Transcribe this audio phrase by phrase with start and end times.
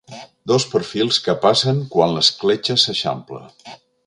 [0.51, 3.45] Dos perfils que passen quan l'escletxa s'eixampla.